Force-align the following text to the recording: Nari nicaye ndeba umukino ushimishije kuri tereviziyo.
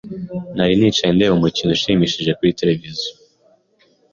Nari 0.55 0.73
nicaye 0.79 1.11
ndeba 1.13 1.35
umukino 1.39 1.69
ushimishije 1.73 2.31
kuri 2.37 2.57
tereviziyo. 2.59 3.09